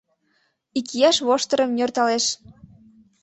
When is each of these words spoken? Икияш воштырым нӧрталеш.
Икияш 0.79 1.17
воштырым 1.27 1.69
нӧрталеш. 1.77 2.25